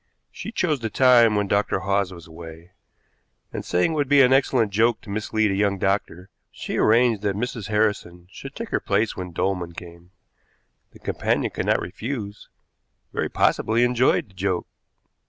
[0.31, 1.81] She chose the time when Dr.
[1.81, 2.71] Hawes was away,
[3.53, 7.21] and, saying it would be an excellent joke to mislead a young doctor, she arranged
[7.21, 7.67] that Mrs.
[7.67, 10.09] Harrison should take her place when Dolman came.
[10.91, 12.49] The companion could not refuse,
[13.13, 14.65] very possibly enjoyed the joke.